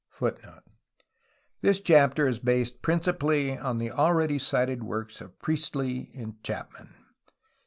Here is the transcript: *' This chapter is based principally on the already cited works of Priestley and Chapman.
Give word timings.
*' 0.69 1.01
This 1.61 1.79
chapter 1.79 2.25
is 2.25 2.39
based 2.39 2.81
principally 2.81 3.55
on 3.55 3.77
the 3.77 3.91
already 3.91 4.39
cited 4.39 4.81
works 4.83 5.21
of 5.21 5.37
Priestley 5.37 6.09
and 6.15 6.41
Chapman. 6.41 6.95